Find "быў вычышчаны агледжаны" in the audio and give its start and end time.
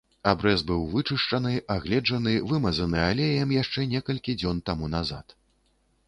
0.69-2.33